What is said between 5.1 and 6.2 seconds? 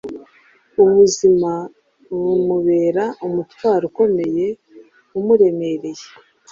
umuremereye.